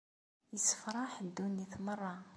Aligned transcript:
Issefraḥ 0.57 1.11
ddunit 1.27 1.73
merra. 1.85 2.15